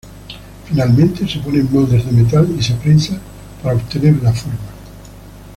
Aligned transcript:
Finalmente 0.67 1.27
se 1.27 1.37
pone 1.37 1.59
en 1.59 1.71
moldes 1.71 2.03
de 2.03 2.11
metal 2.11 2.49
y 2.57 2.63
se 2.63 2.73
prensa 2.73 3.21
para 3.61 3.75
obtener 3.75 4.15
la 4.23 4.33
forma. 4.33 4.57